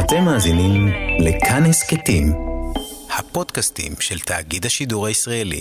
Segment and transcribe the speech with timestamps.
[0.00, 2.32] אתם מאזינים לכאן הסכתים,
[3.18, 5.60] הפודקאסטים של תאגיד השידור הישראלי.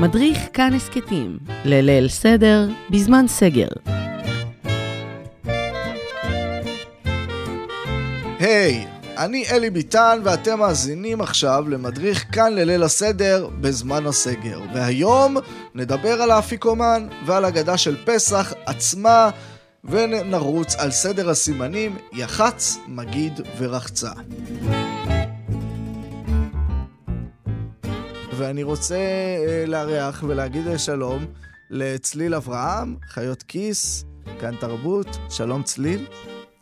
[0.00, 3.68] מדריך כאן הסכתים, לליל סדר, בזמן סגר.
[8.38, 14.60] היי, hey, אני אלי ביטן ואתם מאזינים עכשיו למדריך כאן לליל הסדר בזמן הסגר.
[14.74, 15.36] והיום
[15.74, 19.30] נדבר על האפיקומן ועל הגדה של פסח עצמה
[19.88, 24.10] ונרוץ על סדר הסימנים יח"צ, מגיד ורחצה.
[28.36, 31.26] ואני רוצה uh, לארח ולהגיד שלום
[31.70, 34.04] לצליל אברהם, חיות כיס,
[34.40, 36.06] כאן תרבות, שלום צליל.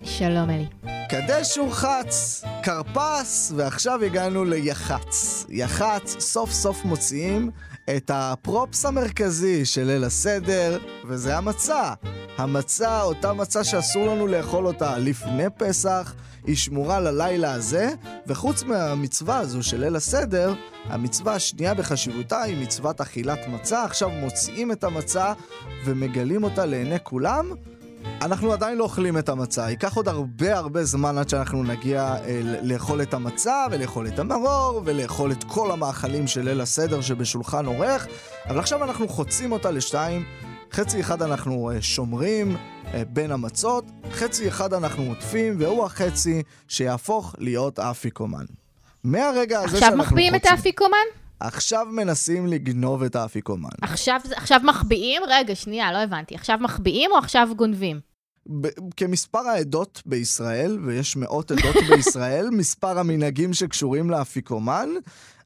[0.02, 0.66] שלום אלי.
[1.10, 5.46] קדש ורחץ, כרפס, ועכשיו הגענו ליח"צ.
[5.48, 7.50] יח"צ, סוף סוף מוציאים
[7.90, 11.92] את הפרופס המרכזי של ליל הסדר, וזה המצה.
[12.36, 16.14] המצה, אותה מצה שאסור לנו לאכול אותה לפני פסח,
[16.46, 17.90] היא שמורה ללילה הזה,
[18.26, 23.84] וחוץ מהמצווה הזו של ליל הסדר, המצווה השנייה בחשיבותה היא מצוות אכילת מצה.
[23.84, 25.32] עכשיו מוציאים את המצה
[25.84, 27.50] ומגלים אותה לעיני כולם.
[28.22, 32.40] אנחנו עדיין לא אוכלים את המצה, ייקח עוד הרבה הרבה זמן עד שאנחנו נגיע אה,
[32.62, 38.06] לאכול את המצה ולאכול את המרור ולאכול את כל המאכלים של ליל הסדר שבשולחן עורך,
[38.48, 40.24] אבל עכשיו אנחנו חוצים אותה לשתיים,
[40.72, 42.56] חצי אחד אנחנו אה, שומרים
[42.94, 48.44] אה, בין המצות, חצי אחד אנחנו עוטפים והוא החצי שיהפוך להיות האפיקומן.
[49.04, 51.23] מהרגע הזה עכשיו מחביאים את האפיקומן?
[51.40, 53.68] עכשיו מנסים לגנוב את האפיקומן.
[53.82, 55.22] עכשיו, עכשיו מחביאים?
[55.28, 56.34] רגע, שנייה, לא הבנתי.
[56.34, 58.00] עכשיו מחביאים או עכשיו גונבים?
[58.60, 64.88] ב- כמספר העדות בישראל, ויש מאות עדות בישראל, מספר המנהגים שקשורים לאפיקומן,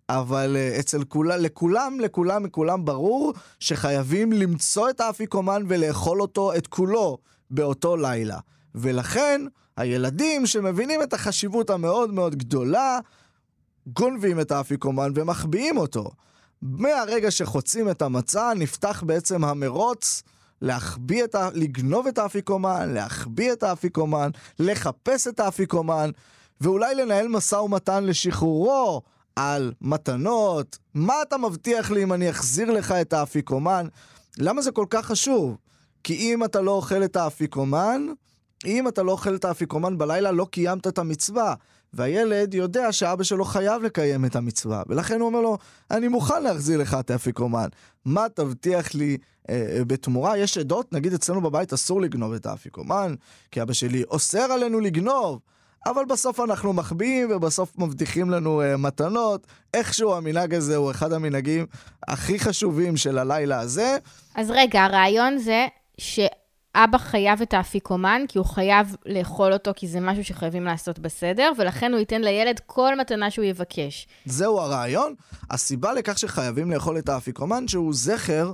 [0.08, 6.66] אבל uh, אצל כול, לכולם, לכולם, לכולם ברור שחייבים למצוא את האפיקומן ולאכול אותו, את
[6.66, 7.18] כולו,
[7.50, 8.38] באותו לילה.
[8.74, 9.40] ולכן,
[9.76, 12.98] הילדים שמבינים את החשיבות המאוד מאוד גדולה,
[13.92, 16.10] גונבים את האפיקומן ומחביאים אותו.
[16.62, 20.22] מהרגע שחוצים את המצע, נפתח בעצם המרוץ
[20.62, 21.48] להחביא את ה...
[21.54, 26.10] לגנוב את האפיקומן, להחביא את האפיקומן, לחפש את האפיקומן,
[26.60, 29.02] ואולי לנהל משא ומתן לשחרורו
[29.36, 30.78] על מתנות.
[30.94, 33.86] מה אתה מבטיח לי אם אני אחזיר לך את האפיקומן?
[34.38, 35.56] למה זה כל כך חשוב?
[36.04, 38.06] כי אם אתה לא אוכל את האפיקומן,
[38.64, 41.54] אם אתה לא אוכל את האפיקומן בלילה, לא קיימת את המצווה.
[41.92, 45.58] והילד יודע שאבא שלו חייב לקיים את המצווה, ולכן הוא אומר לו,
[45.90, 47.68] אני מוכן להחזיר לך את האפיקומן.
[48.04, 49.16] מה תבטיח לי
[49.50, 50.38] אה, אה, בתמורה?
[50.38, 53.14] יש עדות, נגיד אצלנו בבית אסור לגנוב את האפיקומן,
[53.50, 55.40] כי אבא שלי אוסר עלינו לגנוב.
[55.86, 59.46] אבל בסוף אנחנו מחביאים ובסוף מבטיחים לנו uh, מתנות.
[59.74, 61.66] איכשהו המנהג הזה הוא אחד המנהגים
[62.08, 63.96] הכי חשובים של הלילה הזה.
[64.34, 65.66] אז רגע, הרעיון זה
[65.98, 66.20] ש...
[66.74, 71.52] אבא חייב את האפיקומן, כי הוא חייב לאכול אותו, כי זה משהו שחייבים לעשות בסדר,
[71.58, 74.08] ולכן הוא ייתן לילד כל מתנה שהוא יבקש.
[74.24, 75.14] זהו הרעיון.
[75.50, 78.52] הסיבה לכך שחייבים לאכול את האפיקומן, שהוא זכר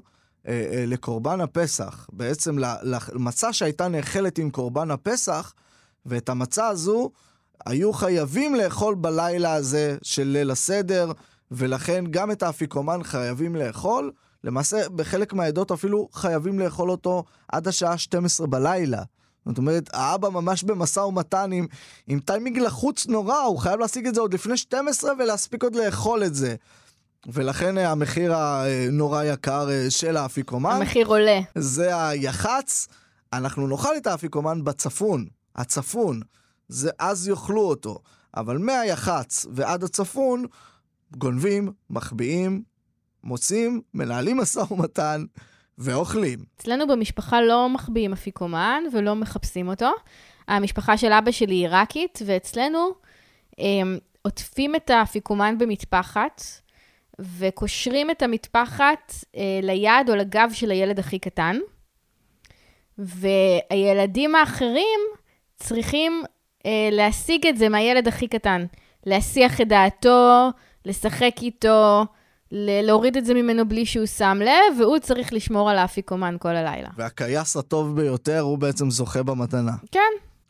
[0.49, 2.07] אה, אה, לקורבן הפסח.
[2.13, 2.57] בעצם
[3.13, 5.55] למצה שהייתה נאכלת עם קורבן הפסח,
[6.07, 7.11] ואת המצה הזו
[7.67, 11.13] היו חייבים לאכול בלילה הזה של ליל הסדר,
[11.51, 14.13] ולכן גם את האפיקומן חייבים לאכול.
[14.45, 19.03] למעשה, בחלק מהעדות אפילו חייבים לאכול אותו עד השעה 12 בלילה.
[19.47, 21.67] זאת אומרת, האבא ממש במשא ומתן עם,
[22.07, 26.25] עם טיימינג לחוץ נורא, הוא חייב להשיג את זה עוד לפני 12 ולהספיק עוד לאכול
[26.25, 26.55] את זה.
[27.27, 30.77] ולכן אה, המחיר הנורא יקר אה, של האפיקומן.
[30.81, 31.41] המחיר עולה.
[31.55, 32.89] זה היח"צ.
[33.33, 36.21] אנחנו נאכל את האפיקומן בצפון, הצפון.
[36.69, 37.99] זה, אז יאכלו אותו.
[38.37, 40.45] אבל מהיח"צ ועד הצפון,
[41.17, 42.63] גונבים, מחביאים,
[43.25, 45.25] מוצאים, מנהלים משא ומתן
[45.79, 46.39] ואוכלים.
[46.57, 49.91] אצלנו במשפחה לא מחביאים אפיקומן ולא מחפשים אותו.
[50.49, 52.91] המשפחה של אבא שלי היא עיראקית, ואצלנו
[53.59, 56.43] הם, עוטפים את האפיקומן במטפחת,
[57.39, 61.57] וקושרים את המטפחת אה, ליד או לגב של הילד הכי קטן.
[62.99, 65.01] והילדים האחרים
[65.57, 66.23] צריכים
[66.67, 68.67] אה, להשיג את זה מהילד הכי קטן.
[69.07, 70.51] להסיח את דעתו,
[70.85, 72.05] לשחק איתו,
[72.57, 76.89] להוריד את זה ממנו בלי שהוא שם לב, והוא צריך לשמור על האפיקומן כל הלילה.
[76.97, 79.73] והכייס הטוב ביותר, הוא בעצם זוכה במתנה.
[79.93, 80.01] כן.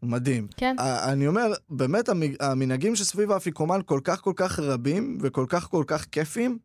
[0.02, 0.46] מדהים.
[0.56, 0.76] כן.
[0.78, 2.08] אני אומר, באמת
[2.40, 6.58] המנהגים שסביב האפיקומן כל כך כל כך רבים וכל כך כל כך כיפים,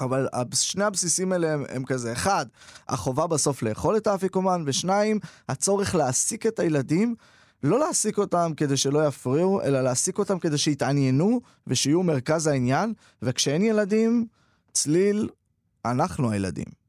[0.00, 2.46] אבל שני הבסיסים האלה הם, הם כזה, אחד,
[2.88, 5.18] החובה בסוף לאכול את האפיקומן, ושניים,
[5.48, 7.14] הצורך להעסיק את הילדים.
[7.62, 12.92] לא להעסיק אותם כדי שלא יפריעו, אלא להעסיק אותם כדי שיתעניינו ושיהיו מרכז העניין,
[13.22, 14.26] וכשאין ילדים,
[14.72, 15.28] צליל,
[15.84, 16.80] אנחנו הילדים.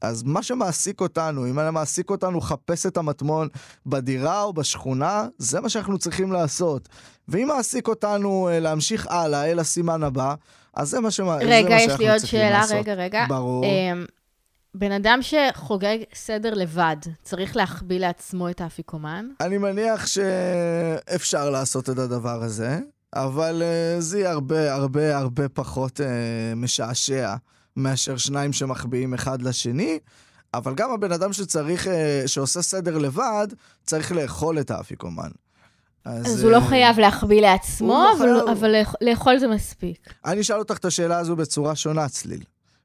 [0.00, 3.48] אז מה שמעסיק אותנו, אם מעסיק אותנו לחפש את המטמון
[3.86, 6.88] בדירה או בשכונה, זה מה שאנחנו צריכים לעשות.
[7.28, 10.34] ואם מעסיק אותנו אה, להמשיך הלאה אל הסימן הבא,
[10.74, 12.76] אז זה מה, שמה, רגע, זה מה יש שאנחנו לי עוד צריכים שאלה, לעשות.
[12.76, 13.24] רגע, רגע.
[13.28, 13.64] ברור.
[13.64, 14.04] אמ,
[14.74, 19.28] בן אדם שחוגג סדר לבד, צריך להחביא לעצמו את האפיקומן?
[19.40, 22.78] אני מניח שאפשר לעשות את הדבר הזה,
[23.14, 26.02] אבל uh, זה יהיה הרבה הרבה הרבה פחות uh,
[26.56, 27.34] משעשע
[27.76, 29.98] מאשר שניים שמחביאים אחד לשני.
[30.54, 31.90] אבל גם הבן אדם שצריך, uh,
[32.26, 33.46] שעושה סדר לבד,
[33.84, 35.30] צריך לאכול את האפיקומן.
[36.04, 38.48] אז הוא לא אה, חייב להחביא לעצמו, לא אבל- חייב.
[38.58, 40.14] אבל לאכ- לאכול זה מספיק.
[40.24, 42.42] אני אשאל אותך את השאלה הזו בצורה שונה, צליל.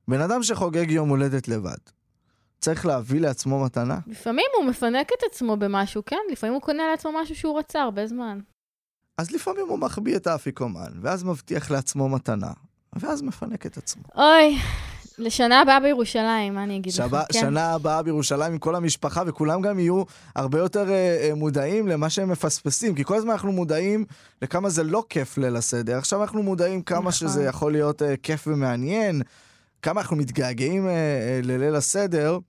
[0.07, 1.75] בן אדם שחוגג יום הולדת לבד,
[2.59, 3.99] צריך להביא לעצמו מתנה?
[4.07, 6.17] לפעמים הוא מפנק את עצמו במשהו, כן?
[6.31, 8.39] לפעמים הוא קונה לעצמו משהו שהוא רצה הרבה זמן.
[9.17, 12.51] אז לפעמים הוא מחביא את האפיקומן, ואז מבטיח לעצמו מתנה,
[12.95, 14.03] ואז מפנק את עצמו.
[14.15, 14.57] אוי,
[15.17, 17.25] לשנה הבאה בירושלים, מה אני אגיד שבה, לך?
[17.31, 17.39] כן.
[17.39, 20.03] שנה הבאה בירושלים עם כל המשפחה, וכולם גם יהיו
[20.35, 24.05] הרבה יותר אה, אה, מודעים למה שהם מפספסים, כי כל הזמן אנחנו מודעים
[24.41, 25.97] לכמה זה לא כיף ליל הסדר.
[25.97, 27.11] עכשיו אנחנו מודעים כמה נכון.
[27.11, 29.21] שזה יכול להיות אה, כיף ומעניין,
[29.81, 32.39] כמה אנחנו מתגעגעים אה, אה, לליל הסדר,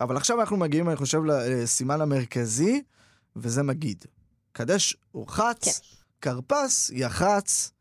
[0.00, 2.82] אבל עכשיו אנחנו מגיעים, אני חושב, לסימן המרכזי,
[3.36, 4.04] וזה מגיד.
[4.52, 5.99] קדש ורחץ, כן.
[6.22, 7.72] כרפס יחץ,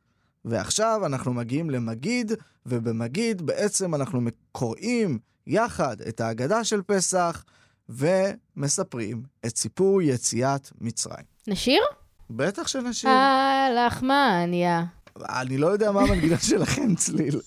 [0.46, 2.32] ועכשיו אנחנו מגיעים למגיד,
[2.66, 4.22] ובמגיד בעצם אנחנו
[4.52, 7.44] קוראים יחד את ההגדה של פסח,
[7.90, 11.26] ומספרים את סיפור יציאת מצרים.
[11.48, 11.82] נשיר?
[12.30, 13.10] בטח שנשיר.
[13.10, 14.84] הלחמניה.
[15.30, 17.40] אני לא יודע מה המנגינה שלכם, צליל.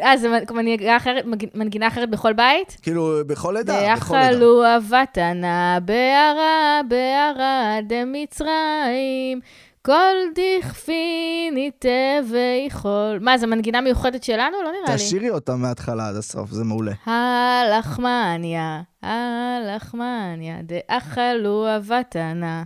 [0.00, 1.24] אה, זה מנגינה אחרת,
[1.54, 2.76] מנגינה אחרת בכל בית?
[2.82, 4.26] כאילו, בכל עדה, בכל עדה.
[4.26, 9.40] ויאכלו אבתנה בערה, בערה דמצרים.
[9.82, 13.18] כל דכפין יתה ויכול.
[13.20, 14.56] מה, זו מנגינה מיוחדת שלנו?
[14.64, 14.96] לא נראה לי.
[14.96, 16.92] תשאירי אותה מההתחלה עד הסוף, זה מעולה.
[17.06, 22.62] הלחמניה, הלחמניה, דאכלו אבתנה.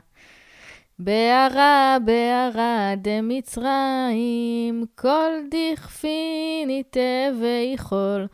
[0.99, 7.01] בערה, בערה דמצרים, כל דכפין יתה
[7.41, 8.27] ויכול,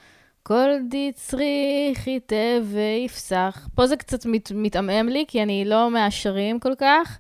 [0.43, 3.69] כל דצריך יתה ויפסח.
[3.75, 7.19] פה זה קצת מת, מתעמם לי, כי אני לא מהשרים כל כך.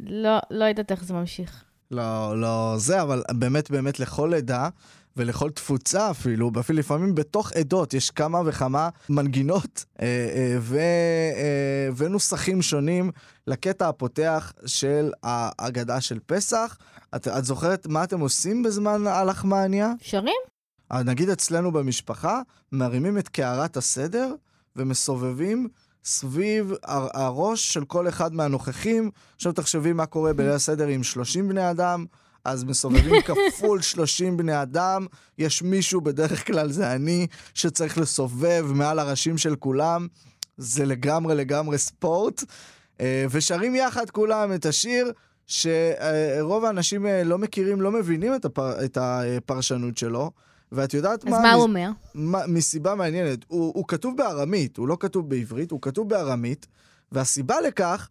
[0.00, 1.64] לא, לא יודעת איך זה ממשיך.
[1.90, 4.68] לא, לא זה, אבל באמת באמת לכל עדה
[5.16, 11.88] ולכל תפוצה אפילו, ואפילו לפעמים בתוך עדות יש כמה וכמה מנגינות אה, אה, ו, אה,
[11.96, 13.10] ונוסחים שונים
[13.46, 16.78] לקטע הפותח של ההגדה של פסח.
[17.16, 19.92] את, את זוכרת מה אתם עושים בזמן הלחמניה?
[20.00, 20.40] שרים?
[20.90, 22.40] אז נגיד אצלנו במשפחה,
[22.72, 24.34] מרימים את קערת הסדר
[24.76, 25.68] ומסובבים
[26.04, 29.10] סביב הר- הראש של כל אחד מהנוכחים.
[29.36, 32.04] עכשיו תחשבי מה קורה בליל הסדר עם 30 בני אדם,
[32.44, 33.14] אז מסובבים
[33.56, 35.06] כפול 30 בני אדם.
[35.38, 40.06] יש מישהו, בדרך כלל זה אני, שצריך לסובב מעל הראשים של כולם.
[40.56, 42.44] זה לגמרי לגמרי ספורט.
[43.00, 45.12] אה, ושרים יחד כולם את השיר.
[45.46, 50.30] שרוב האנשים אה, לא מכירים, לא מבינים את, הפר, את הפרשנות שלו,
[50.72, 51.38] ואת יודעת אז מה...
[51.40, 51.90] מה מ- הוא אומר?
[52.14, 53.38] מה, מסיבה מעניינת.
[53.48, 56.66] הוא, הוא כתוב בארמית, הוא לא כתוב בעברית, הוא כתוב בארמית,
[57.12, 58.08] והסיבה לכך,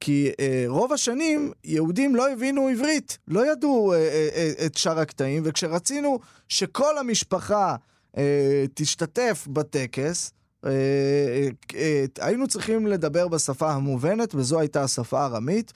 [0.00, 4.98] כי אה, רוב השנים יהודים לא הבינו עברית, לא ידעו אה, אה, אה, את שאר
[4.98, 6.18] הקטעים, וכשרצינו
[6.48, 7.76] שכל המשפחה
[8.16, 10.32] אה, תשתתף בטקס,
[10.64, 15.72] אה, אה, אה, היינו צריכים לדבר בשפה המובנת, וזו הייתה השפה הארמית.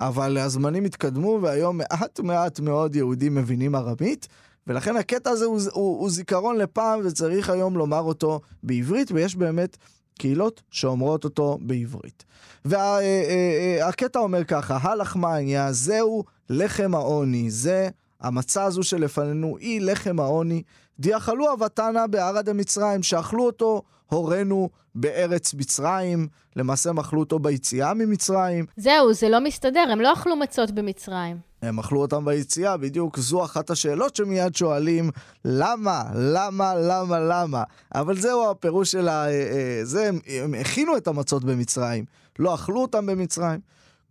[0.00, 4.28] אבל הזמנים התקדמו, והיום מעט מעט מאוד יהודים מבינים ארמית,
[4.66, 9.76] ולכן הקטע הזה הוא, הוא, הוא זיכרון לפעם, וצריך היום לומר אותו בעברית, ויש באמת
[10.18, 12.24] קהילות שאומרות אותו בעברית.
[12.64, 17.88] והקטע אומר ככה, הלחמניה זהו לחם העוני, זה
[18.20, 20.62] המצה הזו שלפנינו, היא לחם העוני.
[20.98, 28.66] דיאכלו אבתנה בערד המצרים, שאכלו אותו הורינו בארץ מצרים, למעשה הם אכלו אותו ביציאה ממצרים.
[28.76, 31.51] זהו, זה לא מסתדר, הם לא אכלו מצות במצרים.
[31.62, 35.10] הם אכלו אותם ביציאה, בדיוק זו אחת השאלות שמיד שואלים,
[35.44, 37.62] למה, למה, למה, למה?
[37.94, 39.26] אבל זהו הפירוש של ה...
[39.26, 42.04] אה, אה, זה, הם, הכינו את המצות במצרים,
[42.38, 43.60] לא אכלו אותם במצרים.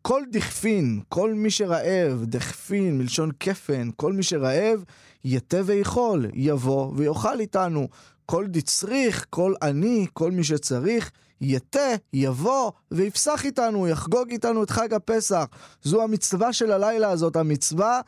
[0.01, 4.83] כל דכפין, כל מי שרעב, דכפין, מלשון כפן, כל מי שרעב,
[5.25, 7.87] יתה ויכול, יבוא ויאכל איתנו.
[8.31, 11.11] כל דצריך, כל עני, כל מי שצריך,
[11.41, 15.45] יתה, יבוא ויפסח איתנו, יחגוג איתנו את חג הפסח.
[15.83, 18.01] זו המצווה של הלילה הזאת, המצווה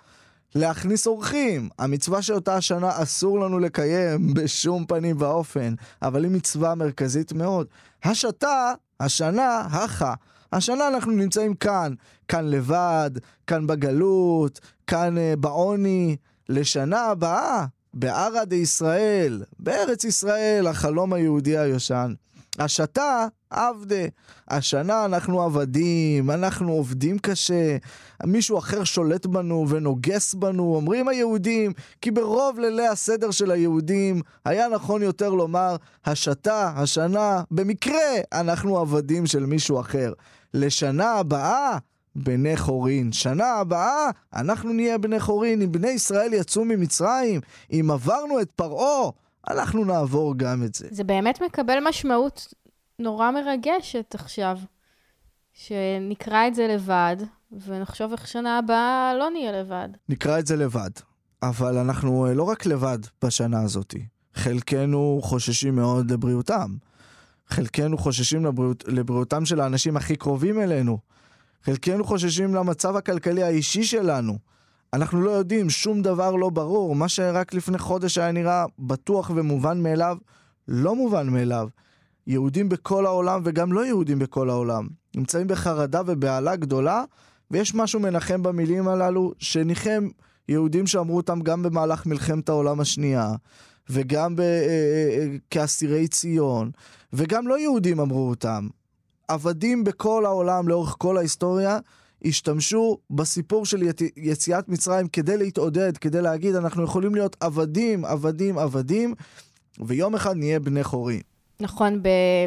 [0.55, 1.69] להכניס אורחים.
[1.79, 7.67] המצווה שאותה השנה אסור לנו לקיים בשום פנים ואופן, אבל היא מצווה מרכזית מאוד.
[8.03, 10.13] השתה, השנה, הכה.
[10.53, 11.93] השנה אנחנו נמצאים כאן,
[12.27, 13.11] כאן לבד,
[13.47, 16.15] כאן בגלות, כאן uh, בעוני.
[16.49, 22.13] לשנה הבאה, בערה דישראל, בארץ ישראל, החלום היהודי הישן.
[22.59, 24.05] השתה עבדה.
[24.47, 27.77] השנה אנחנו עבדים, אנחנו עובדים קשה,
[28.23, 34.67] מישהו אחר שולט בנו ונוגס בנו, אומרים היהודים, כי ברוב לילי הסדר של היהודים היה
[34.69, 38.01] נכון יותר לומר, השתה, השנה, במקרה
[38.33, 40.13] אנחנו עבדים של מישהו אחר.
[40.53, 41.77] לשנה הבאה,
[42.15, 43.11] בני חורין.
[43.11, 45.61] שנה הבאה, אנחנו נהיה בני חורין.
[45.61, 47.41] אם בני ישראל יצאו ממצרים,
[47.71, 49.09] אם עברנו את פרעה,
[49.49, 50.87] אנחנו נעבור גם את זה.
[50.91, 52.53] זה באמת מקבל משמעות
[52.99, 54.57] נורא מרגשת עכשיו,
[55.53, 57.15] שנקרא את זה לבד,
[57.65, 59.89] ונחשוב איך שנה הבאה לא נהיה לבד.
[60.09, 60.89] נקרא את זה לבד,
[61.43, 63.95] אבל אנחנו אה, לא רק לבד בשנה הזאת.
[64.33, 66.75] חלקנו חוששים מאוד לבריאותם.
[67.47, 70.97] חלקנו חוששים לבריאות, לבריאותם של האנשים הכי קרובים אלינו.
[71.65, 74.37] חלקנו חוששים למצב הכלכלי האישי שלנו.
[74.93, 76.95] אנחנו לא יודעים, שום דבר לא ברור.
[76.95, 80.17] מה שרק לפני חודש היה נראה בטוח ומובן מאליו,
[80.67, 81.67] לא מובן מאליו.
[82.27, 87.03] יהודים בכל העולם וגם לא יהודים בכל העולם נמצאים בחרדה ובהלה גדולה,
[87.51, 90.07] ויש משהו מנחם במילים הללו, שניחם
[90.49, 93.31] יהודים שאמרו אותם גם במהלך מלחמת העולם השנייה,
[93.89, 96.71] וגם אה, אה, אה, כאסירי ציון,
[97.13, 98.67] וגם לא יהודים אמרו אותם.
[99.33, 101.79] עבדים בכל העולם לאורך כל ההיסטוריה
[102.25, 103.83] השתמשו בסיפור של
[104.17, 109.13] יציאת מצרים כדי להתעודד, כדי להגיד אנחנו יכולים להיות עבדים, עבדים, עבדים,
[109.79, 111.21] ויום אחד נהיה בני חורים.
[111.59, 112.03] נכון,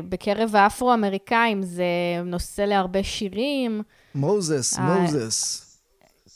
[0.09, 1.85] בקרב האפרו-אמריקאים זה
[2.25, 3.83] נושא להרבה שירים.
[4.15, 5.63] מוזס, מוזס.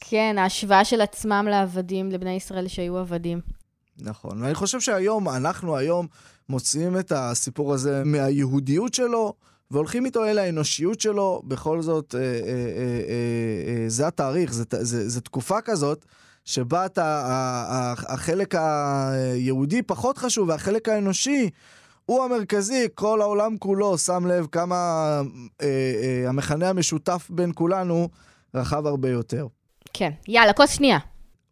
[0.00, 3.40] כן, ההשוואה של עצמם לעבדים, לבני ישראל שהיו עבדים.
[4.00, 6.06] נכון, ואני חושב שהיום, אנחנו היום
[6.48, 9.34] מוציאים את הסיפור הזה מהיהודיות שלו,
[9.70, 15.20] והולכים איתו אל האנושיות שלו, בכל זאת, אה, אה, אה, אה, אה, זה התאריך, זה
[15.20, 16.04] תקופה כזאת.
[16.44, 21.50] שבה אתה, החלק היהודי פחות חשוב, והחלק האנושי
[22.06, 24.76] הוא המרכזי, כל העולם כולו שם לב כמה
[25.62, 28.08] אה, אה, המכנה המשותף בין כולנו
[28.54, 29.46] רחב הרבה יותר.
[29.92, 30.10] כן.
[30.28, 30.98] יאללה, כוס שנייה.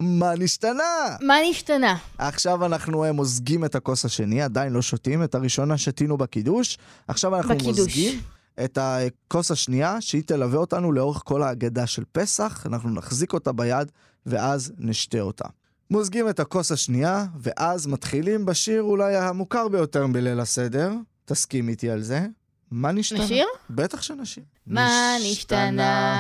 [0.03, 1.17] מה נשתנה?
[1.21, 1.97] מה נשתנה?
[2.19, 5.25] עכשיו אנחנו אה, מוזגים את הכוס השני, עדיין לא שותים.
[5.25, 6.79] את הראשונה שתינו בקידוש.
[7.09, 7.79] עכשיו אנחנו בקידוש.
[7.79, 8.21] מוזגים
[8.65, 12.67] את הכוס השנייה, שהיא תלווה אותנו לאורך כל ההגדה של פסח.
[12.67, 13.93] אנחנו נחזיק אותה ביד,
[14.27, 15.49] ואז נשתה אותה.
[15.91, 20.93] מוזגים את הכוס השנייה, ואז מתחילים בשיר אולי המוכר ביותר בליל הסדר.
[21.25, 22.27] תסכים איתי על זה.
[22.71, 23.25] מה נשתנה?
[23.25, 23.47] נשיר?
[23.71, 24.43] בטח שנשיר.
[24.67, 26.15] מה נשתנה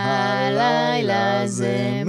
[0.46, 2.02] הלילה הזה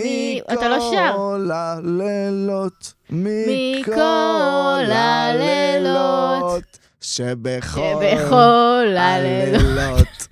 [0.69, 1.11] לא שר.
[1.11, 6.63] מכל הלילות, מכל הלילות,
[7.01, 10.27] שבכל הלילות.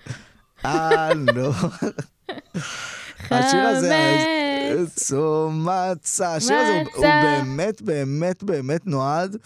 [0.65, 1.51] אנו...
[3.31, 6.35] השיר הזה, צומצה.
[6.35, 9.37] השיר הזה הוא באמת, באמת, באמת נועד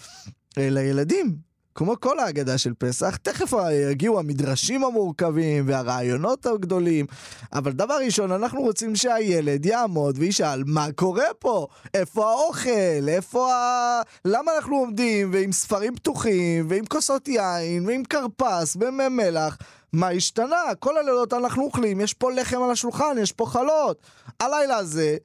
[0.58, 1.51] אה, לילדים.
[1.74, 3.52] כמו כל ההגדה של פסח, תכף
[3.90, 7.06] יגיעו המדרשים המורכבים והרעיונות הגדולים,
[7.52, 11.66] אבל דבר ראשון, אנחנו רוצים שהילד יעמוד וישאל מה קורה פה?
[11.94, 13.08] איפה האוכל?
[13.08, 14.00] איפה ה...
[14.24, 19.58] למה אנחנו עומדים ועם ספרים פתוחים ועם כוסות יין ועם כרפס ומי מלח?
[19.92, 20.56] מה השתנה?
[20.78, 23.98] כל הלילות אנחנו אוכלים, יש פה לחם על השולחן, יש פה חלות.
[24.40, 25.16] הלילה הזה,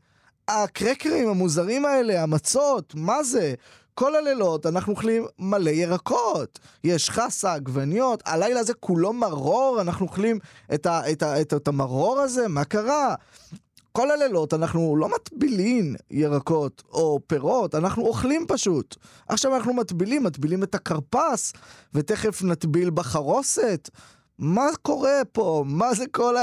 [0.47, 3.53] הקרקרים המוזרים האלה, המצות, מה זה?
[3.99, 6.59] כל הלילות אנחנו אוכלים מלא ירקות.
[6.83, 10.39] יש חסה, עגבניות, הלילה הזה כולו מרור, אנחנו אוכלים
[10.73, 13.15] את, ה, את, ה, את, את המרור הזה, מה קרה?
[13.91, 18.95] כל הלילות אנחנו לא מטבילים ירקות או פירות, אנחנו אוכלים פשוט.
[19.27, 21.53] עכשיו אנחנו מטבילים, מטבילים את הכרפס,
[21.93, 23.89] ותכף נטביל בחרוסת.
[24.39, 25.63] מה קורה פה?
[25.67, 26.35] מה זה כל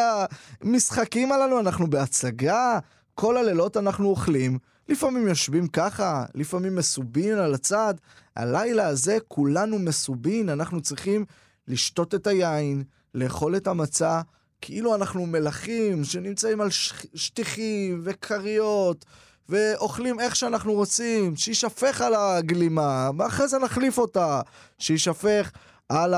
[0.62, 1.60] המשחקים הללו?
[1.60, 2.78] אנחנו בהצגה?
[3.14, 4.58] כל הלילות אנחנו אוכלים.
[4.88, 7.94] לפעמים יושבים ככה, לפעמים מסובין על הצד.
[8.36, 11.24] הלילה הזה כולנו מסובין, אנחנו צריכים
[11.68, 12.82] לשתות את היין,
[13.14, 14.20] לאכול את המצה,
[14.60, 16.68] כאילו אנחנו מלכים שנמצאים על
[17.14, 19.04] שטיחים וכריות.
[19.48, 24.40] ואוכלים איך שאנחנו רוצים, שיישפך על הגלימה, ואחרי זה נחליף אותה,
[24.78, 25.50] שיישפך
[25.88, 26.14] על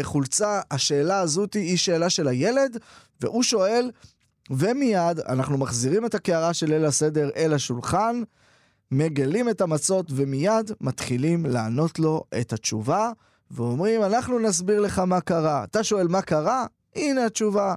[0.00, 0.46] החולצה.
[0.46, 2.78] אה, אה, אה, השאלה הזאת היא שאלה של הילד,
[3.20, 3.90] והוא שואל,
[4.52, 8.22] ומיד אנחנו מחזירים את הקערה של ליל הסדר אל השולחן,
[8.90, 13.10] מגלים את המצות ומיד מתחילים לענות לו את התשובה,
[13.50, 15.64] ואומרים, אנחנו נסביר לך מה קרה.
[15.64, 16.66] אתה שואל מה קרה?
[16.96, 17.74] הנה התשובה.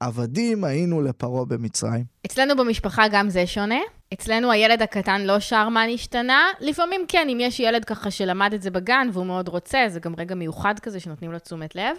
[0.00, 2.04] עבדים היינו לפרעה במצרים.
[2.26, 3.78] אצלנו במשפחה גם זה שונה.
[4.14, 6.44] אצלנו הילד הקטן לא שר מה נשתנה.
[6.60, 10.14] לפעמים כן, אם יש ילד ככה שלמד את זה בגן והוא מאוד רוצה, זה גם
[10.18, 11.96] רגע מיוחד כזה שנותנים לו תשומת לב.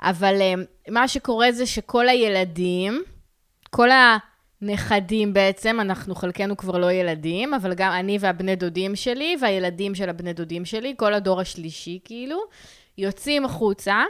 [0.00, 0.54] אבל אה,
[0.90, 3.02] מה שקורה זה שכל הילדים,
[3.76, 3.88] כל
[4.62, 10.08] נכדים בעצם, אנחנו חלקנו כבר לא ילדים, אבל גם אני והבני דודים שלי, והילדים של
[10.08, 12.38] הבני דודים שלי, כל הדור השלישי כאילו,
[12.98, 14.02] יוצאים החוצה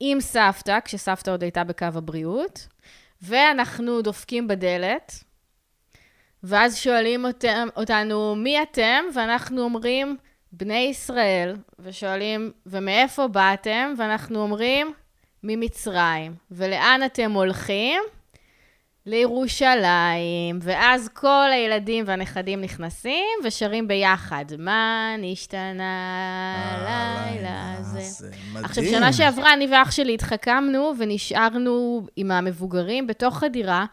[0.00, 2.68] עם סבתא, כשסבתא עוד הייתה בקו הבריאות,
[3.22, 5.24] ואנחנו דופקים בדלת,
[6.42, 9.04] ואז שואלים אותם, אותנו, מי אתם?
[9.14, 10.16] ואנחנו אומרים,
[10.52, 13.94] בני ישראל, ושואלים, ומאיפה באתם?
[13.98, 14.92] ואנחנו אומרים,
[15.42, 16.34] ממצרים.
[16.50, 18.02] ולאן אתם הולכים?
[19.06, 24.44] לירושלים, ואז כל הילדים והנכדים נכנסים ושרים ביחד.
[24.58, 25.94] מה נשתנה
[26.64, 28.28] הלילה הזה?
[28.52, 28.64] מדהים.
[28.64, 33.86] עכשיו, שנה שעברה אני ואח שלי התחכמנו ונשארנו עם המבוגרים בתוך הדירה,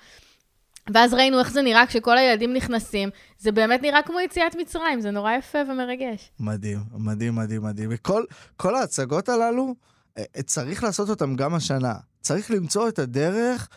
[0.94, 3.10] ואז ראינו איך זה נראה כשכל הילדים נכנסים.
[3.40, 6.32] זה באמת נראה כמו יציאת מצרים, זה נורא יפה ומרגש.
[6.40, 7.90] מדהים, מדהים, מדהים, מדהים.
[7.94, 8.24] וכל
[8.58, 9.76] כל ההצגות הללו,
[10.18, 11.94] אה, אה, צריך לעשות אותן גם השנה.
[12.22, 13.70] צריך למצוא את הדרך,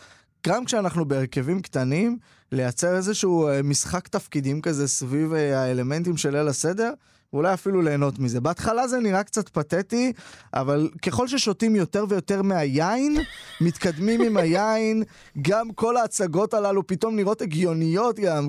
[0.47, 2.19] גם כשאנחנו בהרכבים קטנים,
[2.53, 6.93] לייצר איזשהו אה, משחק תפקידים כזה סביב האלמנטים של ליל הסדר.
[7.35, 8.41] ואולי אפילו ליהנות מזה.
[8.41, 10.13] בהתחלה זה נראה קצת פתטי,
[10.55, 13.17] אבל ככל ששותים יותר ויותר מהיין,
[13.61, 15.03] מתקדמים עם היין,
[15.43, 18.49] גם כל ההצגות הללו פתאום נראות הגיוניות גם.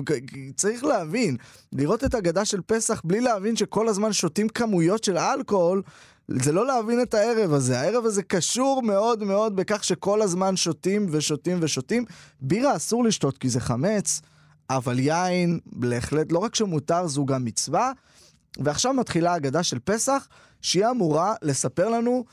[0.56, 1.36] צריך להבין,
[1.72, 5.82] לראות את הגדה של פסח בלי להבין שכל הזמן שותים כמויות של אלכוהול,
[6.28, 7.80] זה לא להבין את הערב הזה.
[7.80, 12.04] הערב הזה קשור מאוד מאוד בכך שכל הזמן שותים ושותים ושותים.
[12.40, 14.20] בירה אסור לשתות כי זה חמץ,
[14.70, 17.92] אבל יין בהחלט, לא רק שמותר, זו גם מצווה.
[18.58, 20.28] ועכשיו מתחילה האגדה של פסח,
[20.62, 22.24] שהיא אמורה לספר לנו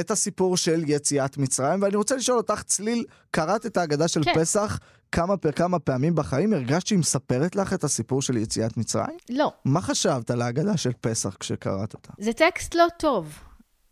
[0.00, 4.32] את הסיפור של יציאת מצרים, ואני רוצה לשאול אותך, צליל, קראת את האגדה של כן.
[4.34, 4.78] פסח
[5.12, 6.52] כמה, כמה פעמים בחיים?
[6.52, 9.16] הרגשת שהיא מספרת לך את הסיפור של יציאת מצרים?
[9.30, 9.52] לא.
[9.64, 12.12] מה חשבת על האגדה של פסח כשקראת אותה?
[12.18, 13.38] זה טקסט לא טוב.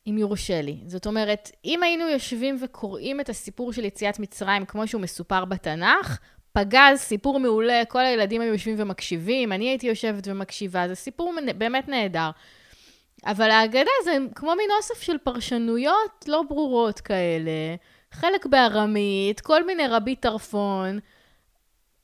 [0.06, 0.78] אם יורשה לי.
[0.86, 6.18] זאת אומרת, אם היינו יושבים וקוראים את הסיפור של יציאת מצרים כמו שהוא מסופר בתנ"ך,
[6.52, 11.88] פגז, סיפור מעולה, כל הילדים היו יושבים ומקשיבים, אני הייתי יושבת ומקשיבה, זה סיפור באמת
[11.88, 12.30] נהדר.
[13.26, 17.50] אבל ההגדה זה כמו מין אוסף של פרשנויות לא ברורות כאלה,
[18.14, 20.98] חלק בארמית, כל מיני רבי טרפון.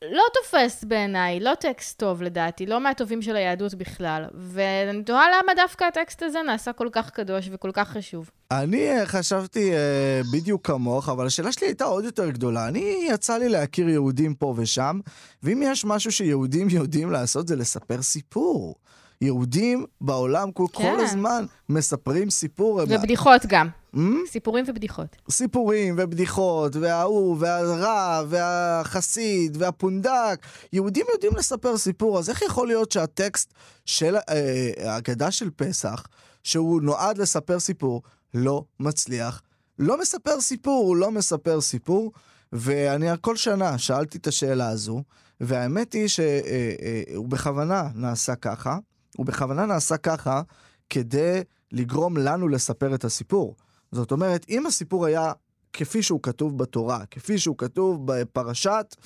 [0.02, 4.24] לא תופס בעיניי, לא טקסט טוב לדעתי, לא מהטובים של היהדות בכלל.
[4.34, 8.30] ואני תוהה למה דווקא הטקסט הזה נעשה כל כך קדוש וכל כך חשוב.
[8.50, 12.68] אני אה, חשבתי uh, בדיוק כמוך, אבל השאלה שלי הייתה עוד יותר גדולה.
[12.68, 15.00] אני, יצא לי להכיר יהודים פה ושם,
[15.42, 18.74] ואם יש משהו שיהודים יודעים לעשות זה לספר סיפור.
[19.20, 20.82] יהודים בעולם כל, כן.
[20.82, 22.80] כל הזמן מספרים סיפור.
[22.88, 23.68] ובדיחות גם.
[23.96, 24.00] Mm?
[24.26, 25.16] סיפורים ובדיחות.
[25.30, 30.46] סיפורים ובדיחות, וההוא, והרב, והחסיד, והפונדק.
[30.72, 33.54] יהודים יודעים לספר סיפור, אז איך יכול להיות שהטקסט
[33.84, 36.06] של אה, ההגדה של פסח,
[36.42, 38.02] שהוא נועד לספר סיפור,
[38.34, 39.42] לא מצליח?
[39.78, 42.12] לא מספר סיפור, הוא לא מספר סיפור.
[42.52, 45.02] ואני כל שנה שאלתי את השאלה הזו,
[45.40, 46.74] והאמת היא שהוא אה,
[47.14, 48.78] אה, בכוונה נעשה ככה.
[49.16, 50.42] הוא בכוונה נעשה ככה
[50.90, 53.56] כדי לגרום לנו לספר את הסיפור.
[53.92, 55.32] זאת אומרת, אם הסיפור היה
[55.72, 58.96] כפי שהוא כתוב בתורה, כפי שהוא כתוב בפרשת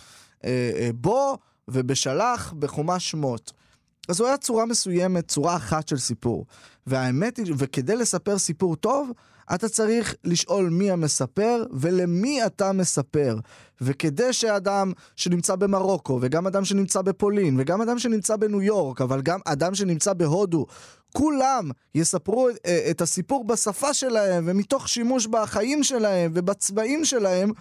[0.44, 1.38] אה, אה, בו
[1.68, 3.52] ובשלח בחומש שמות,
[4.08, 6.46] אז הוא היה צורה מסוימת, צורה אחת של סיפור.
[6.86, 9.10] והאמת היא, וכדי לספר סיפור טוב,
[9.54, 13.38] אתה צריך לשאול מי המספר ולמי אתה מספר.
[13.80, 19.40] וכדי שאדם שנמצא במרוקו, וגם אדם שנמצא בפולין, וגם אדם שנמצא בניו יורק, אבל גם
[19.44, 20.66] אדם שנמצא בהודו,
[21.12, 27.52] כולם יספרו אה, את הסיפור בשפה שלהם, ומתוך שימוש בחיים שלהם ובצבעים שלהם,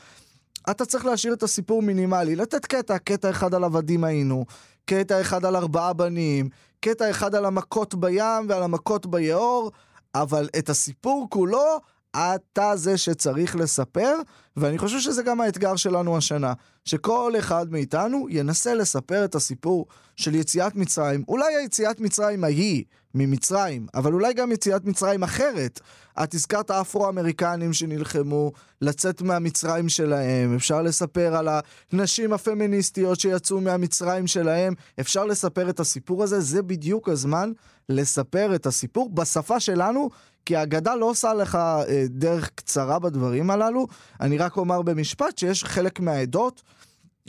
[0.69, 2.35] אתה צריך להשאיר את הסיפור מינימלי.
[2.35, 4.45] לתת קטע, קטע אחד על עבדים היינו,
[4.85, 9.71] קטע אחד על ארבעה בנים, קטע אחד על המכות בים ועל המכות ביאור,
[10.15, 11.79] אבל את הסיפור כולו,
[12.15, 14.15] אתה זה שצריך לספר,
[14.57, 16.53] ואני חושב שזה גם האתגר שלנו השנה,
[16.85, 22.83] שכל אחד מאיתנו ינסה לספר את הסיפור של יציאת מצרים, אולי היציאת מצרים ההיא
[23.15, 25.79] ממצרים, אבל אולי גם יציאת מצרים אחרת.
[26.23, 31.47] את הזכרת האפרו-אמריקנים שנלחמו לצאת מהמצרים שלהם, אפשר לספר על
[31.91, 37.51] הנשים הפמיניסטיות שיצאו מהמצרים שלהם, אפשר לספר את הסיפור הזה, זה בדיוק הזמן
[37.89, 40.09] לספר את הסיפור בשפה שלנו,
[40.49, 43.87] כי ההגדה לא עושה לך אה, דרך קצרה בדברים הללו.
[44.21, 46.61] אני רק אומר במשפט שיש חלק מהעדות,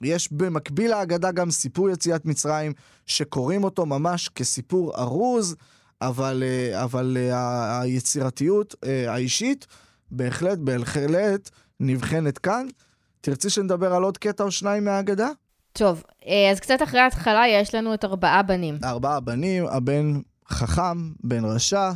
[0.03, 2.73] יש במקביל להגדה גם סיפור יציאת מצרים,
[3.07, 5.57] שקוראים אותו ממש כסיפור ארוז,
[6.01, 9.67] אבל, אה, אבל אה, היצירתיות אה, האישית
[10.11, 12.67] בהחלט, בהחלט נבחנת כאן.
[13.21, 15.29] תרצי שנדבר על עוד קטע או שניים מההגדה?
[15.73, 16.03] טוב,
[16.53, 18.79] אז קצת אחרי ההתחלה יש לנו את ארבעה בנים.
[18.85, 21.91] ארבעה בנים, הבן חכם, בן רשע,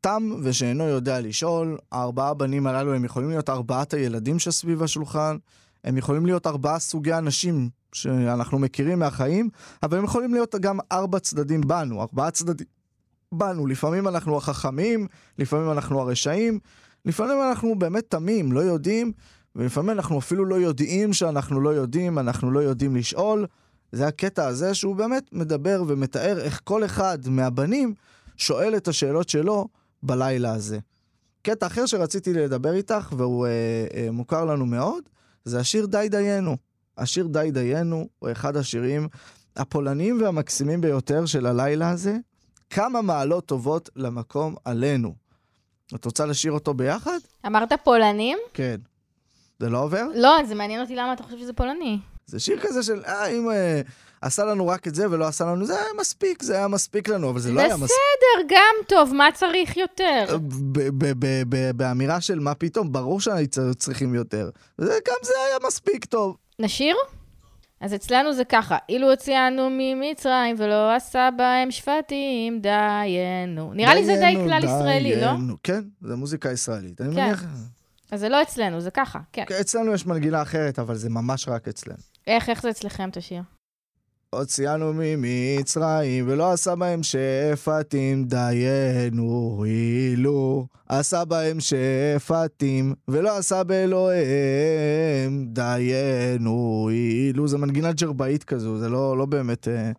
[0.00, 1.78] תם ושאינו יודע לשאול.
[1.92, 5.36] הארבעה בנים הללו הם יכולים להיות ארבעת הילדים שסביב השולחן,
[5.84, 9.48] הם יכולים להיות ארבעה סוגי אנשים שאנחנו מכירים מהחיים,
[9.82, 12.66] אבל הם יכולים להיות גם ארבע צדדים בנו, ארבעה צדדים
[13.32, 13.66] בנו.
[13.66, 15.06] לפעמים אנחנו החכמים,
[15.38, 16.58] לפעמים אנחנו הרשעים,
[17.04, 19.12] לפעמים אנחנו באמת תמים, לא יודעים,
[19.56, 23.46] ולפעמים אנחנו אפילו לא יודעים שאנחנו לא יודעים, אנחנו לא יודעים לשאול.
[23.92, 27.94] זה הקטע הזה שהוא באמת מדבר ומתאר איך כל אחד מהבנים
[28.36, 29.68] שואל את השאלות שלו
[30.02, 30.78] בלילה הזה.
[31.42, 33.50] קטע אחר שרציתי לדבר איתך, והוא אה,
[33.94, 35.02] אה, מוכר לנו מאוד,
[35.44, 36.56] זה השיר די דיינו.
[36.98, 39.08] השיר די דיינו הוא אחד השירים
[39.56, 42.16] הפולניים והמקסימים ביותר של הלילה הזה.
[42.70, 45.14] כמה מעלות טובות למקום עלינו.
[45.94, 47.18] את רוצה לשיר אותו ביחד?
[47.46, 48.38] אמרת פולנים?
[48.54, 48.76] כן.
[49.58, 50.06] זה לא עובר?
[50.14, 51.98] לא, זה מעניין אותי למה אתה חושב שזה פולני.
[52.26, 53.80] זה שיר כזה של, אה, אם אה,
[54.20, 57.30] עשה לנו רק את זה ולא עשה לנו זה, היה מספיק, זה היה מספיק לנו,
[57.30, 57.90] אבל זה לא היה מספיק.
[57.90, 60.38] בסדר, גם טוב, מה צריך יותר?
[61.76, 64.50] באמירה של מה פתאום, ברור שהיינו צריכים יותר.
[64.80, 66.36] גם זה היה מספיק טוב.
[66.58, 66.96] נשיר?
[67.80, 73.72] אז אצלנו זה ככה, אילו הוציאנו ממצרים ולא עשה בהם שפטים, דיינו.
[73.74, 75.30] נראה לי זה די כלל ישראלי, לא?
[75.62, 77.00] כן, זה מוזיקה ישראלית.
[77.00, 77.24] אני כן.
[77.24, 77.44] מניח...
[78.10, 79.44] אז זה לא אצלנו, זה ככה, כן.
[79.60, 81.98] אצלנו יש מנגינה אחרת, אבל זה ממש רק אצלנו.
[82.26, 83.42] איך, איך זה אצלכם, תשיר?
[84.34, 90.66] הוציאנו ממצרים, ולא עשה בהם שפטים, דיינו, אילו.
[90.88, 97.48] עשה בהם שפטים, ולא עשה באלוהיהם, דיינו, אילו.
[97.48, 99.68] זה מנגינה ג'רבאית כזו, זה לא, לא באמת...
[99.68, 99.92] אה,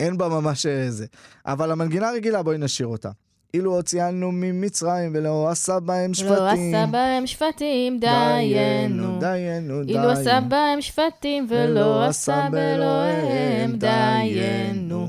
[0.00, 1.06] אין בה ממש אה, זה.
[1.46, 3.10] אבל המנגינה הרגילה, בואי נשאיר אותה.
[3.54, 6.32] אילו הוציאנו ממצרים, ולא עשה בהם שפטים.
[6.34, 9.18] לא עשה בהם שפטים, דיינו.
[9.18, 15.06] דיינו, אילו עשה בהם שפטים ולא עשה באלוהיהם, דיינו.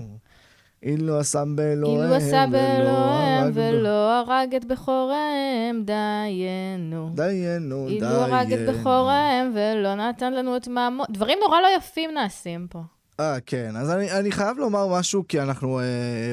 [0.83, 3.59] אילו עשה באלוהיהם, עשה ולא באלוהיהם הרג בו.
[3.61, 7.09] ולא הרג את בכוריהם, דיינו.
[7.13, 7.87] דיינו, דיינו.
[7.87, 11.03] אילו הרג את בכוריהם ולא נתן לנו את מעמו...
[11.09, 12.79] דברים נורא לא יפים נעשים פה.
[13.19, 13.75] אה, כן.
[13.75, 15.85] אז אני, אני חייב לומר משהו, כי אנחנו אה,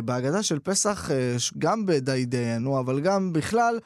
[0.05, 3.79] בהגדה של פסח, אה, גם בדי דיינו, אבל גם בכלל,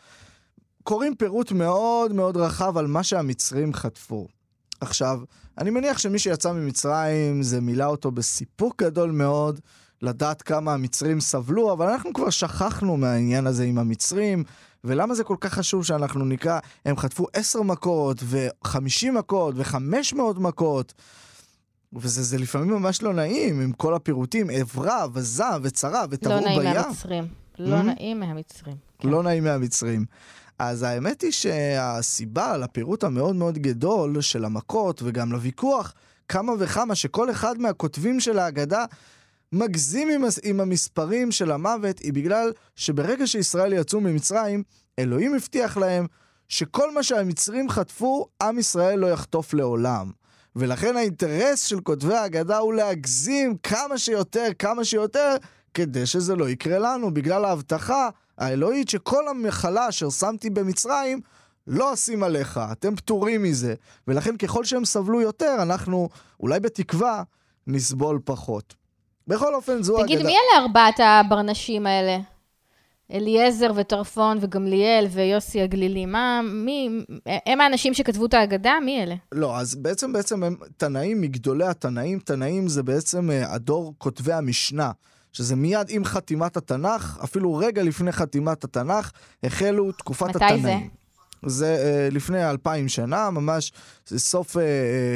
[0.83, 4.27] קוראים פירוט מאוד מאוד רחב על מה שהמצרים חטפו.
[4.81, 5.21] עכשיו,
[5.59, 9.61] אני מניח שמי שיצא ממצרים, זה מילא אותו בסיפוק גדול מאוד,
[10.03, 14.45] לדעת כמה המצרים סבלו, אבל אנחנו כבר שכחנו מהעניין הזה עם המצרים,
[14.85, 20.39] ולמה זה כל כך חשוב שאנחנו נקרא, הם חטפו עשר מכות, וחמישים מכות, וחמש מאות
[20.39, 20.95] מכות.
[21.93, 26.61] וזה זה לפעמים ממש לא נעים, עם כל הפירוטים, עברה, וזעם, וצרה, לא וטבעו נעים
[26.61, 26.75] בים.
[26.75, 27.27] מהמצרים.
[27.59, 27.83] לא Hmm?
[27.83, 28.77] נעים מהמצרים.
[28.99, 29.09] כן.
[29.09, 30.05] לא נעים מהמצרים.
[30.59, 35.95] אז האמת היא שהסיבה לפירוט המאוד מאוד גדול של המכות, וגם לוויכוח,
[36.29, 38.85] כמה וכמה שכל אחד מהכותבים של ההגדה
[39.53, 44.63] מגזים עם, עם המספרים של המוות, היא בגלל שברגע שישראל יצאו ממצרים,
[44.99, 46.07] אלוהים הבטיח להם
[46.49, 50.11] שכל מה שהמצרים חטפו, עם ישראל לא יחטוף לעולם.
[50.57, 55.37] ולכן האינטרס של כותבי ההגדה הוא להגזים כמה שיותר, כמה שיותר,
[55.75, 58.09] כדי שזה לא יקרה לנו, בגלל ההבטחה
[58.39, 61.21] האלוהית שכל המחלה אשר שמתי במצרים,
[61.67, 63.75] לא אשים עליך, אתם פטורים מזה.
[64.09, 66.09] ולכן ככל שהם סבלו יותר, אנחנו,
[66.41, 67.23] אולי בתקווה,
[67.67, 68.75] נסבול פחות.
[69.27, 70.29] בכל אופן, זו תגיד, אגדה...
[70.29, 72.19] מי אלה ארבעת הברנשים האלה?
[73.13, 77.05] אליעזר וטרפון וגמליאל ויוסי הגלילי, מה, מי,
[77.47, 78.75] הם האנשים שכתבו את ההגדה?
[78.85, 79.15] מי אלה?
[79.33, 82.19] לא, אז בעצם, בעצם הם תנאים מגדולי התנאים.
[82.19, 84.91] תנאים זה בעצם אה, הדור כותבי המשנה,
[85.33, 89.11] שזה מיד עם חתימת התנ"ך, אפילו רגע לפני חתימת התנ"ך,
[89.43, 90.63] החלו תקופת מתי התנאים.
[90.63, 90.77] זה?
[91.47, 93.73] זה אה, לפני אלפיים שנה, ממש,
[94.07, 94.63] סוף אה,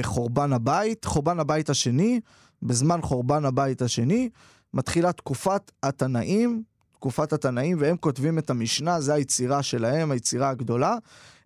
[0.03, 2.21] חורבן הבית, חורבן הבית השני,
[2.63, 4.29] בזמן חורבן הבית השני,
[4.75, 6.63] מתחילה תקופת התנאים,
[7.03, 10.97] תקופת התנאים, והם כותבים את המשנה, זה היצירה שלהם, היצירה הגדולה.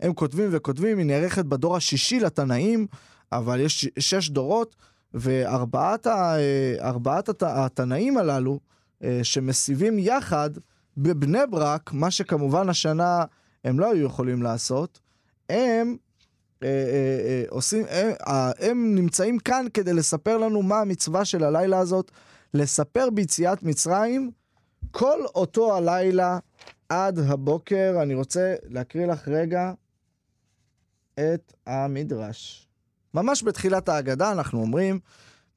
[0.00, 2.86] הם כותבים וכותבים, היא נערכת בדור השישי לתנאים,
[3.32, 4.76] אבל יש שש דורות,
[5.14, 6.36] וארבעת ה-
[6.80, 8.60] הת- התנאים הללו,
[9.04, 10.50] אה, שמסיבים יחד
[10.96, 13.24] בבני ברק, מה שכמובן השנה
[13.64, 15.00] הם לא היו יכולים לעשות,
[15.48, 15.96] הם
[16.62, 18.10] אה, אה, עושים, הם,
[18.58, 22.10] הם נמצאים כאן כדי לספר לנו מה המצווה של הלילה הזאת,
[22.54, 24.30] לספר ביציאת מצרים
[24.90, 26.38] כל אותו הלילה
[26.88, 27.94] עד הבוקר.
[28.02, 29.72] אני רוצה להקריא לך רגע
[31.14, 32.68] את המדרש.
[33.14, 34.98] ממש בתחילת ההגדה אנחנו אומרים,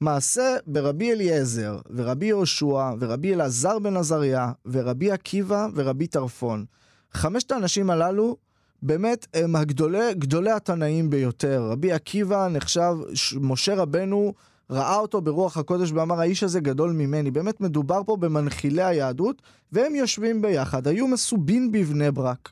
[0.00, 6.64] מעשה ברבי אליעזר ורבי יהושע ורבי אלעזר בן עזריה ורבי עקיבא ורבי טרפון.
[7.12, 8.36] חמשת האנשים הללו
[8.82, 11.62] באמת הם הגדולי, גדולי התנאים ביותר.
[11.70, 14.34] רבי עקיבא נחשב, ש- משה רבנו
[14.70, 17.30] ראה אותו ברוח הקודש ואמר, האיש הזה גדול ממני.
[17.30, 20.86] באמת מדובר פה במנחילי היהדות, והם יושבים ביחד.
[20.86, 22.50] היו מסובין בבני ברק.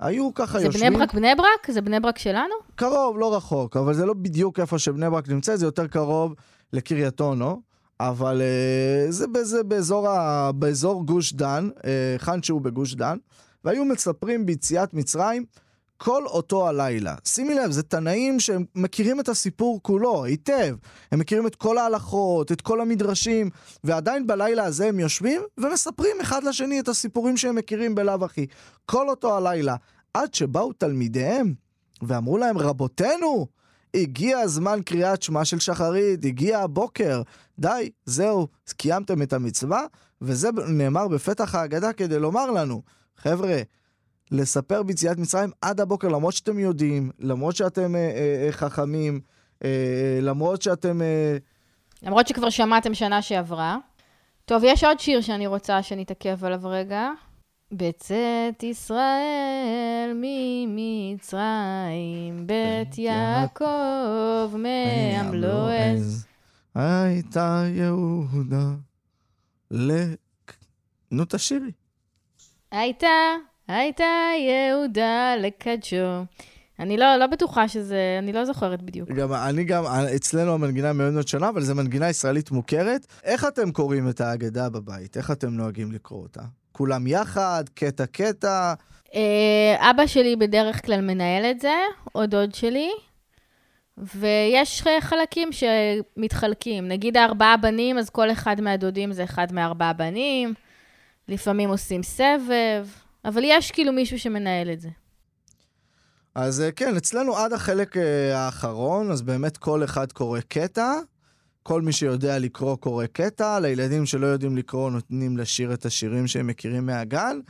[0.00, 0.92] היו ככה זה יושבים...
[0.92, 1.70] בני ברק, בני ברק?
[1.70, 2.54] זה בני ברק שלנו?
[2.74, 6.34] קרוב, לא רחוק, אבל זה לא בדיוק איפה שבני ברק נמצאת, זה יותר קרוב
[6.72, 7.60] לקריית אונו,
[8.00, 13.18] אבל uh, זה, זה באזור, ה, באזור גוש דן, uh, היכן שהוא בגוש דן,
[13.64, 15.44] והיו מספרים ביציאת מצרים
[16.02, 17.14] כל אותו הלילה.
[17.24, 20.76] שימי לב, זה תנאים שהם מכירים את הסיפור כולו היטב.
[21.12, 23.50] הם מכירים את כל ההלכות, את כל המדרשים,
[23.84, 28.46] ועדיין בלילה הזה הם יושבים ומספרים אחד לשני את הסיפורים שהם מכירים בלאו הכי.
[28.86, 29.76] כל אותו הלילה,
[30.14, 31.54] עד שבאו תלמידיהם
[32.02, 33.46] ואמרו להם, רבותינו,
[33.94, 37.22] הגיע הזמן קריאת שמע של שחרית, הגיע הבוקר,
[37.58, 39.84] די, זהו, קיימתם את המצווה,
[40.22, 42.82] וזה נאמר בפתח ההגדה כדי לומר לנו,
[43.16, 43.62] חבר'ה,
[44.30, 49.20] לספר ביציאת מצרים עד הבוקר, למרות שאתם יודעים, למרות שאתם אה, אה, אה חכמים,
[49.64, 51.02] אה, למרות שאתם...
[51.02, 51.36] אה...
[52.02, 53.76] למרות שכבר שמעתם שנה שעברה.
[54.44, 57.10] טוב, יש עוד שיר שאני רוצה שנתעכב עליו רגע.
[57.72, 61.26] בצאת ישראל ממצרים,
[62.46, 66.26] בית יעקב מעמלועז.
[66.74, 68.70] הייתה יהודה
[69.70, 69.92] ל...
[71.10, 71.70] נו, תשירי.
[72.70, 73.08] הייתה,
[73.76, 76.24] הייתה יהודה לקדשו.
[76.80, 79.10] אני לא, לא בטוחה שזה, אני לא זוכרת בדיוק.
[79.10, 79.84] גם, אני גם,
[80.16, 83.06] אצלנו המנגינה מאוד מאוד שונה, אבל זו מנגינה ישראלית מוכרת.
[83.24, 85.16] איך אתם קוראים את ההגדה בבית?
[85.16, 86.40] איך אתם נוהגים לקרוא אותה?
[86.72, 88.74] כולם יחד, קטע-קטע?
[89.14, 91.74] אה, אבא שלי בדרך כלל מנהל את זה,
[92.14, 92.90] או דוד שלי,
[93.98, 96.88] ויש חלקים שמתחלקים.
[96.88, 100.54] נגיד הארבעה בנים, אז כל אחד מהדודים זה אחד מארבעה בנים,
[101.28, 102.86] לפעמים עושים סבב,
[103.24, 104.88] אבל יש כאילו מישהו שמנהל את זה.
[106.34, 110.92] אז אה, כן, אצלנו עד החלק אה, האחרון, אז באמת כל אחד קורא קטע.
[111.62, 116.46] כל מי שיודע לקרוא קורא קטע, לילדים שלא יודעים לקרוא נותנים לשיר את השירים שהם
[116.46, 117.40] מכירים מהגן,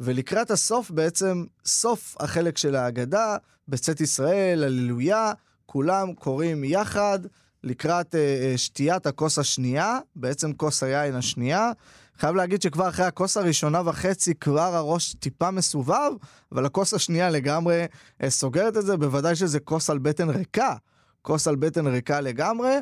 [0.00, 3.36] ולקראת הסוף בעצם, סוף החלק של ההגדה,
[3.68, 5.32] בצאת ישראל, הללויה,
[5.66, 7.18] כולם קוראים יחד
[7.64, 11.72] לקראת אה, אה, שתיית הכוס השנייה, בעצם כוס היין השנייה.
[12.20, 16.12] חייב להגיד שכבר אחרי הכוס הראשונה וחצי כבר הראש טיפה מסובב,
[16.52, 17.84] אבל הכוס השנייה לגמרי
[18.22, 20.74] אה, סוגרת את זה, בוודאי שזה כוס על בטן ריקה.
[21.22, 22.76] כוס על בטן ריקה לגמרי.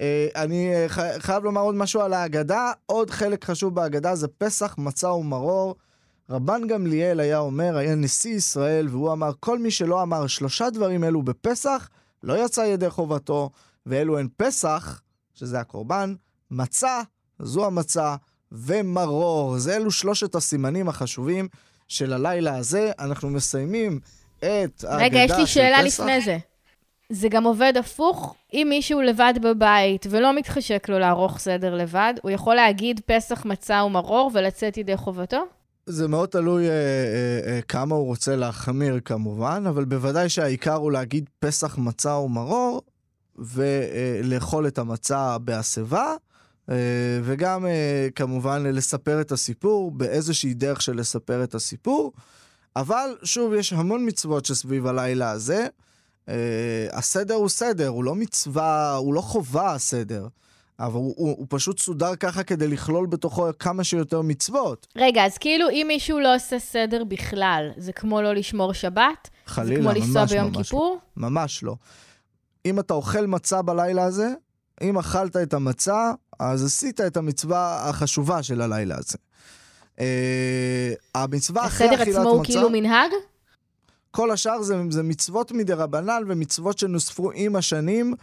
[0.00, 0.86] אה, אני אה,
[1.18, 2.72] חייב לומר עוד משהו על ההגדה.
[2.86, 5.74] עוד חלק חשוב בהגדה זה פסח, מצה ומרור.
[6.30, 11.04] רבן גמליאל היה אומר, היה נשיא ישראל, והוא אמר, כל מי שלא אמר שלושה דברים
[11.04, 11.88] אלו בפסח,
[12.22, 13.50] לא יצא ידי חובתו,
[13.86, 15.00] ואלו הן פסח,
[15.34, 16.14] שזה הקורבן,
[16.50, 17.00] מצה,
[17.38, 18.16] זו המצה,
[18.52, 19.58] ומרור.
[19.58, 21.48] זה אלו שלושת הסימנים החשובים
[21.88, 22.92] של הלילה הזה.
[22.98, 24.00] אנחנו מסיימים
[24.38, 24.96] את ההגדה של פסח.
[24.98, 26.38] רגע, יש לי שאלה לפני זה.
[27.10, 28.34] זה גם עובד הפוך.
[28.52, 33.84] אם מישהו לבד בבית ולא מתחשק לו לערוך סדר לבד, הוא יכול להגיד פסח מצה
[33.84, 35.44] ומרור ולצאת ידי חובתו?
[35.86, 40.92] זה מאוד תלוי אה, אה, אה, כמה הוא רוצה להחמיר כמובן, אבל בוודאי שהעיקר הוא
[40.92, 42.82] להגיד פסח מצה ומרור
[43.38, 46.14] ולאכול את המצה בהסבה.
[46.70, 46.76] אה,
[47.22, 52.12] וגם אה, כמובן לספר את הסיפור באיזושהי דרך של לספר את הסיפור.
[52.76, 55.66] אבל שוב, יש המון מצוות שסביב הלילה הזה.
[56.26, 56.32] Uh,
[56.92, 60.26] הסדר הוא סדר, הוא לא מצווה, הוא לא חובה הסדר.
[60.80, 64.86] אבל הוא, הוא, הוא פשוט סודר ככה כדי לכלול בתוכו כמה שיותר מצוות.
[64.96, 69.28] רגע, אז כאילו אם מישהו לא עושה סדר בכלל, זה כמו לא לשמור שבת?
[69.46, 70.98] חלילה, ממש ממש זה כמו לנסוע ביום כיפור?
[71.16, 71.28] לא.
[71.28, 71.76] ממש לא.
[72.66, 74.28] אם אתה אוכל מצה בלילה הזה,
[74.82, 79.18] אם אכלת את המצה, אז עשית את המצווה החשובה של הלילה הזה.
[79.96, 80.02] Uh,
[81.14, 82.10] המצווה אחרי אכילת מצה...
[82.10, 83.10] הסדר עצמו הוא כאילו מנהג?
[84.10, 88.14] כל השאר זה, זה מצוות מדרבנן ומצוות שנוספו עם השנים,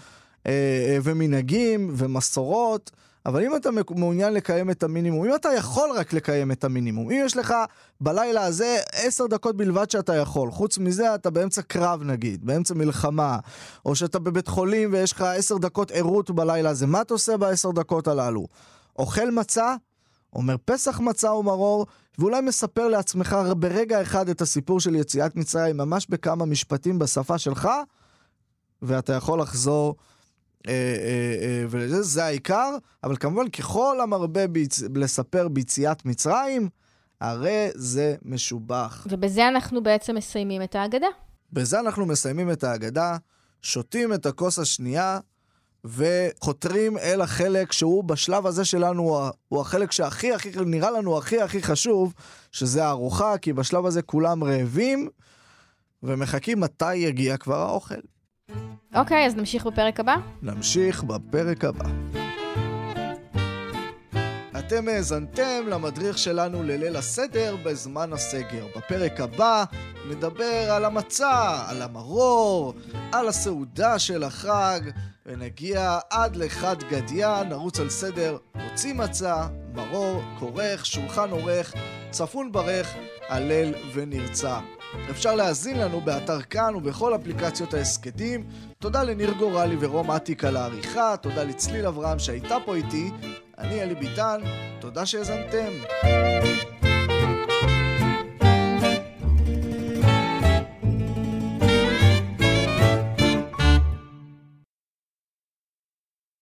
[0.48, 2.92] אה, ומנהגים ומסורות.
[3.28, 7.22] אבל אם אתה מעוניין לקיים את המינימום, אם אתה יכול רק לקיים את המינימום, אם
[7.26, 7.54] יש לך
[8.02, 13.40] בלילה הזה עשר דקות בלבד שאתה יכול, חוץ מזה אתה באמצע קרב נגיד, באמצע מלחמה,
[13.86, 17.72] או שאתה בבית חולים ויש לך עשר דקות ערות בלילה הזה, מה אתה עושה בעשר
[17.72, 18.48] דקות הללו?
[19.00, 19.76] אוכל מצה,
[20.34, 21.86] אומר פסח מצה ומרור,
[22.20, 27.70] ואולי מספר לעצמך ברגע אחד את הסיפור של יציאת מצרים, ממש בכמה משפטים בשפה שלך,
[28.82, 29.96] ואתה יכול לחזור,
[30.68, 32.70] אה, אה, אה, וזה העיקר,
[33.04, 34.84] אבל כמובן ככל המרבה ביצ...
[34.96, 36.70] לספר ביציאת מצרים,
[37.22, 39.08] הרי זה משובח.
[39.10, 41.08] ובזה אנחנו בעצם מסיימים את ההגדה.
[41.54, 43.18] בזה אנחנו מסיימים את ההגדה,
[43.62, 45.20] שותים את הכוס השנייה,
[45.86, 51.62] וחותרים אל החלק שהוא בשלב הזה שלנו, הוא החלק שהכי הכי נראה לנו הכי הכי
[51.64, 52.14] חשוב,
[52.52, 55.10] שזה הארוחה, כי בשלב הזה כולם רעבים
[56.04, 57.96] ומחכים מתי יגיע כבר האוכל.
[58.96, 60.16] אוקיי, אז נמשיך בפרק הבא?
[60.42, 61.86] נמשיך בפרק הבא.
[64.60, 68.66] אתם האזנתם למדריך שלנו לליל הסדר בזמן הסגר.
[68.78, 69.64] בפרק הבא
[70.10, 72.74] נדבר על המצה, על המרור,
[73.12, 74.80] על הסעודה של החג,
[75.26, 81.74] ונגיע עד לחד גדיה, נרוץ על סדר, מוציא מצה, מרור, כורך, שולחן עורך,
[82.12, 82.94] צפון ברך,
[83.30, 84.60] הלל ונרצה.
[85.10, 88.44] אפשר להאזין לנו באתר כאן ובכל אפליקציות ההסכתים.
[88.80, 93.12] תודה לניר גורלי ורום אטיק על העריכה, תודה לצליל אברהם שהייתה פה איתי.
[93.58, 94.42] אני אלי ביטן,
[94.80, 95.72] תודה שהאזנתם.